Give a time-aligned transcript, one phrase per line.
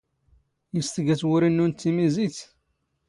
[0.79, 2.37] ⵉⵙ ⵜⴳⴰ ⵜⵡⵓⵔⵉ ⵏⵏⵓⵏⵜ ⵜⵉⵎⵉⵣⵉⵜ?